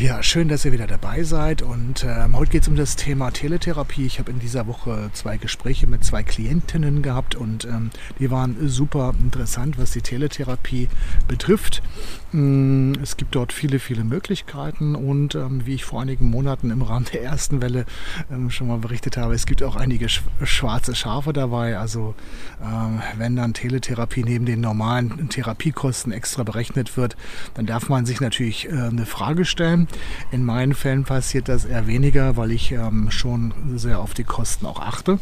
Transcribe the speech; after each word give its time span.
Ja, 0.00 0.22
schön, 0.22 0.46
dass 0.46 0.64
ihr 0.64 0.70
wieder 0.70 0.86
dabei 0.86 1.24
seid. 1.24 1.60
Und 1.60 2.06
ähm, 2.08 2.36
heute 2.36 2.52
geht 2.52 2.62
es 2.62 2.68
um 2.68 2.76
das 2.76 2.94
Thema 2.94 3.32
Teletherapie. 3.32 4.06
Ich 4.06 4.20
habe 4.20 4.30
in 4.30 4.38
dieser 4.38 4.68
Woche 4.68 5.10
zwei 5.12 5.38
Gespräche 5.38 5.88
mit 5.88 6.04
zwei 6.04 6.22
Klientinnen 6.22 7.02
gehabt 7.02 7.34
und 7.34 7.64
ähm, 7.64 7.90
die 8.20 8.30
waren 8.30 8.68
super 8.68 9.12
interessant, 9.18 9.76
was 9.76 9.90
die 9.90 10.00
Teletherapie 10.00 10.88
betrifft. 11.26 11.82
Mm, 12.30 12.92
es 13.02 13.16
gibt 13.16 13.34
dort 13.34 13.52
viele, 13.52 13.80
viele 13.80 14.04
Möglichkeiten 14.04 14.94
und 14.94 15.34
ähm, 15.34 15.66
wie 15.66 15.74
ich 15.74 15.84
vor 15.84 16.00
einigen 16.00 16.30
Monaten 16.30 16.70
im 16.70 16.82
Rahmen 16.82 17.06
der 17.12 17.24
ersten 17.24 17.60
Welle 17.60 17.84
ähm, 18.30 18.50
schon 18.50 18.68
mal 18.68 18.78
berichtet 18.78 19.16
habe, 19.16 19.34
es 19.34 19.46
gibt 19.46 19.64
auch 19.64 19.74
einige 19.74 20.08
sch 20.08 20.22
schwarze 20.44 20.94
Schafe 20.94 21.32
dabei. 21.32 21.76
Also 21.76 22.14
ähm, 22.62 23.02
wenn 23.16 23.34
dann 23.34 23.52
Teletherapie 23.52 24.22
neben 24.22 24.46
den 24.46 24.60
normalen 24.60 25.28
Therapiekosten 25.28 26.12
extra 26.12 26.44
berechnet 26.44 26.96
wird, 26.96 27.16
dann 27.54 27.66
darf 27.66 27.88
man 27.88 28.06
sich 28.06 28.20
natürlich 28.20 28.68
äh, 28.68 28.70
eine 28.70 29.04
Frage 29.04 29.44
stellen 29.44 29.87
in 30.30 30.44
meinen 30.44 30.74
Fällen 30.74 31.04
passiert 31.04 31.48
das 31.48 31.64
eher 31.64 31.86
weniger, 31.86 32.36
weil 32.36 32.50
ich 32.50 32.72
ähm, 32.72 33.10
schon 33.10 33.52
sehr 33.76 34.00
auf 34.00 34.14
die 34.14 34.24
Kosten 34.24 34.66
auch 34.66 34.80
achte 34.80 35.18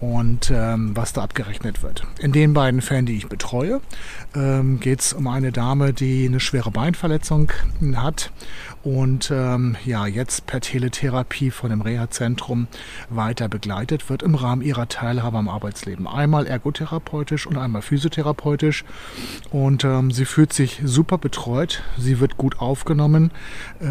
und 0.00 0.52
ähm, 0.54 0.92
was 0.94 1.12
da 1.12 1.22
abgerechnet 1.22 1.82
wird. 1.82 2.06
In 2.18 2.32
den 2.32 2.54
beiden 2.54 2.80
Fällen, 2.80 3.06
die 3.06 3.16
ich 3.16 3.28
betreue, 3.28 3.80
ähm, 4.34 4.80
geht 4.80 5.00
es 5.00 5.12
um 5.12 5.26
eine 5.26 5.52
Dame, 5.52 5.92
die 5.92 6.26
eine 6.26 6.40
schwere 6.40 6.70
Beinverletzung 6.70 7.52
hat 7.94 8.32
und 8.82 9.30
ähm, 9.32 9.76
ja 9.84 10.06
jetzt 10.06 10.46
per 10.46 10.60
Teletherapie 10.60 11.50
von 11.50 11.70
dem 11.70 11.80
Reha-Zentrum 11.80 12.66
weiter 13.10 13.48
begleitet 13.48 14.10
wird 14.10 14.22
im 14.22 14.34
Rahmen 14.34 14.62
ihrer 14.62 14.88
Teilhabe 14.88 15.38
am 15.38 15.48
Arbeitsleben. 15.48 16.06
Einmal 16.06 16.46
ergotherapeutisch 16.46 17.46
und 17.46 17.58
einmal 17.58 17.82
physiotherapeutisch 17.82 18.84
und 19.50 19.84
ähm, 19.84 20.10
sie 20.10 20.24
fühlt 20.24 20.52
sich 20.52 20.80
super 20.84 21.18
betreut, 21.18 21.82
sie 21.98 22.20
wird 22.20 22.36
gut 22.36 22.60
aufgenommen. 22.60 23.30
Äh, 23.80 23.86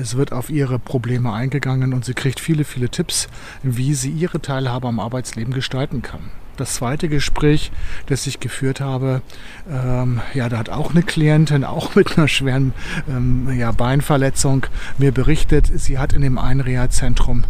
es 0.00 0.16
wird 0.16 0.32
auf 0.32 0.50
ihre 0.50 0.78
Probleme 0.78 1.32
eingegangen 1.32 1.94
und 1.94 2.04
sie 2.04 2.14
kriegt 2.14 2.40
viele, 2.40 2.64
viele 2.64 2.88
Tipps, 2.88 3.28
wie 3.62 3.94
sie 3.94 4.10
ihre 4.10 4.40
Teilhabe 4.40 4.88
am 4.88 5.00
Arbeitsleben 5.00 5.54
gestalten 5.54 6.02
kann. 6.02 6.30
Das 6.56 6.74
zweite 6.74 7.08
Gespräch, 7.08 7.72
das 8.06 8.28
ich 8.28 8.38
geführt 8.38 8.80
habe, 8.80 9.22
ähm, 9.68 10.20
ja, 10.34 10.48
da 10.48 10.58
hat 10.58 10.68
auch 10.68 10.92
eine 10.92 11.02
Klientin, 11.02 11.64
auch 11.64 11.96
mit 11.96 12.16
einer 12.16 12.28
schweren 12.28 12.72
ähm, 13.08 13.50
ja, 13.58 13.72
Beinverletzung, 13.72 14.66
mir 14.96 15.10
berichtet, 15.10 15.68
sie 15.74 15.98
hat 15.98 16.12
in 16.12 16.22
dem 16.22 16.38
Einreha-Zentrum 16.38 17.42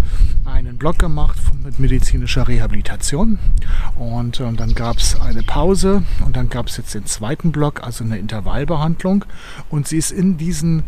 einen 0.46 0.78
Blog 0.78 0.98
gemacht 0.98 1.36
mit 1.62 1.78
medizinischer 1.78 2.48
Rehabilitation. 2.48 3.38
Und 3.96 4.40
ähm, 4.40 4.56
dann 4.56 4.74
gab 4.74 4.96
es 4.96 5.20
eine 5.20 5.42
Pause 5.42 6.02
und 6.24 6.36
dann 6.36 6.48
gab 6.48 6.68
es 6.68 6.78
jetzt 6.78 6.94
den 6.94 7.04
zweiten 7.04 7.52
Block, 7.52 7.82
also 7.82 8.04
eine 8.04 8.16
Intervallbehandlung. 8.16 9.26
Und 9.68 9.86
sie 9.86 9.98
ist 9.98 10.12
in 10.12 10.38
diesen 10.38 10.84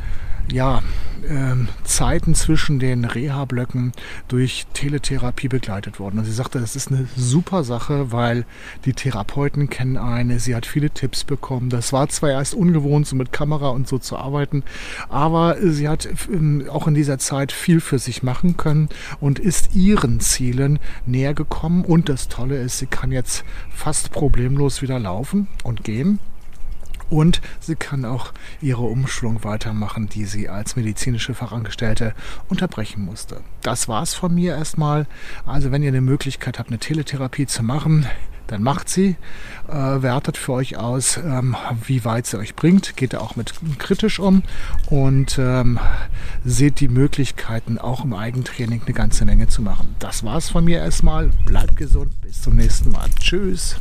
ja, 0.52 0.83
ähm, 1.28 1.69
Zeiten 1.84 2.34
zwischen 2.34 2.78
den 2.78 3.05
Reha-Blöcken 3.05 3.92
durch 4.28 4.66
Teletherapie 4.75 5.48
begleitet 5.48 5.98
worden. 5.98 6.19
Und 6.19 6.25
sie 6.25 6.33
sagte, 6.33 6.61
das 6.61 6.77
ist 6.77 6.91
eine 6.91 7.06
super 7.16 7.64
Sache, 7.64 8.12
weil 8.12 8.44
die 8.84 8.92
Therapeuten 8.92 9.69
kennen 9.69 9.97
eine, 9.97 10.38
sie 10.38 10.55
hat 10.55 10.66
viele 10.66 10.91
Tipps 10.91 11.25
bekommen. 11.25 11.70
Das 11.70 11.93
war 11.93 12.09
zwar 12.09 12.31
erst 12.31 12.54
ungewohnt, 12.54 13.06
so 13.06 13.16
mit 13.16 13.32
Kamera 13.32 13.70
und 13.70 13.88
so 13.88 13.98
zu 13.98 14.16
arbeiten, 14.16 14.62
aber 15.09 15.56
sie 15.60 15.88
hat 15.88 16.09
ähm, 16.32 16.66
auch 16.70 16.87
in 16.87 16.94
dieser 16.94 17.19
Zeit 17.19 17.53
viel 17.53 17.81
für 17.81 17.99
sich 17.99 18.22
machen 18.22 18.56
können 18.56 18.88
und 19.20 19.38
ist 19.38 19.75
ihren 19.75 20.20
Zielen 20.20 20.78
näher 21.06 21.34
gekommen. 21.34 21.84
Und 21.84 22.09
das 22.09 22.28
Tolle 22.28 22.60
ist, 22.60 22.78
sie 22.78 22.87
kann 22.87 23.10
jetzt 23.12 23.44
fast 23.70 24.10
problemlos 24.10 24.82
wieder 24.82 24.99
laufen 24.99 25.49
und 25.65 25.84
gehen 25.84 26.19
und 27.11 27.41
sie 27.61 27.77
kann 27.77 28.05
auch 28.05 28.33
ihre 28.61 28.83
Umschulung 28.83 29.44
weitermachen, 29.44 30.09
die 30.09 30.25
sie 30.25 30.49
als 30.49 30.77
medizinische 30.77 31.34
Fachangestellte 31.34 32.15
unterbrechen 32.49 33.05
musste. 33.05 33.41
Das 33.62 33.89
war's 33.89 34.15
von 34.15 34.34
mir 34.34 34.55
erstmal. 34.55 35.06
Also 35.44 35.71
wenn 35.72 35.83
ihr 35.83 35.89
eine 35.89 36.00
Möglichkeit 36.00 36.59
habt, 36.59 36.71
eine 36.71 36.78
Teletherapie 36.78 37.47
zu 37.47 37.62
machen, 37.62 38.06
dann 38.47 38.62
macht 38.62 38.89
sie, 38.89 39.17
äh, 39.69 39.72
wertet 39.72 40.37
für 40.37 40.53
euch 40.53 40.77
aus, 40.77 41.17
ähm, 41.17 41.56
wie 41.84 42.05
weit 42.05 42.27
sie 42.27 42.39
euch 42.39 42.55
bringt, 42.55 42.97
geht 42.97 43.12
da 43.12 43.19
auch 43.19 43.37
mit 43.37 43.53
kritisch 43.78 44.21
um 44.21 44.43
und 44.88 45.38
ähm, 45.38 45.78
seht 46.44 46.81
die 46.81 46.88
Möglichkeiten, 46.88 47.78
auch 47.78 48.05
im 48.05 48.15
Eigentraining 48.15 48.83
eine 48.83 48.94
ganze 48.94 49.25
Menge 49.25 49.49
zu 49.49 49.62
machen. 49.62 49.97
Das 49.99 50.25
war's 50.25 50.50
von 50.50 50.65
mir 50.65 50.78
erstmal. 50.78 51.31
Bleibt 51.44 51.77
gesund, 51.77 52.12
bis 52.23 52.43
zum 52.43 52.56
nächsten 52.56 52.91
Mal. 52.91 53.09
Tschüss. 53.19 53.81